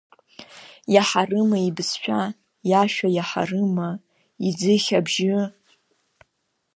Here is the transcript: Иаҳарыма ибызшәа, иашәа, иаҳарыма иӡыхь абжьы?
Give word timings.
Иаҳарыма 0.93 1.57
ибызшәа, 1.67 2.21
иашәа, 2.69 3.07
иаҳарыма 3.17 3.89
иӡыхь 4.47 4.91
абжьы? 4.99 5.37